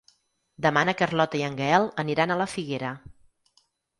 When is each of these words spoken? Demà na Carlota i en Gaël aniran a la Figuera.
Demà 0.65 0.81
na 0.89 0.95
Carlota 1.01 1.39
i 1.41 1.43
en 1.49 1.59
Gaël 1.59 1.85
aniran 2.05 2.33
a 2.33 2.39
la 2.43 2.49
Figuera. 2.57 2.95